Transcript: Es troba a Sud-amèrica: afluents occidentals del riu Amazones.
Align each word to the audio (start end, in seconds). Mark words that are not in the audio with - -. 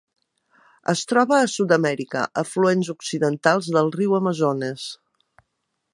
Es 0.93 1.03
troba 1.11 1.35
a 1.39 1.49
Sud-amèrica: 1.57 2.23
afluents 2.43 2.91
occidentals 2.97 3.69
del 3.77 3.95
riu 4.01 4.17
Amazones. 4.23 4.91